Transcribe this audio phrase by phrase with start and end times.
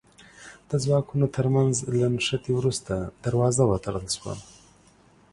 [0.69, 2.93] د ځواکونو تر منځ له نښتې وروسته
[3.25, 4.33] دروازه وتړل شوه.